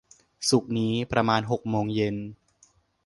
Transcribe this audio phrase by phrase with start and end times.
[0.49, 2.15] ศุกร์นี้ ประมาณหกโมงเย็น